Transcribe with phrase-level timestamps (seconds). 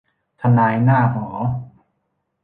[0.41, 1.27] ทนายหน้าหอ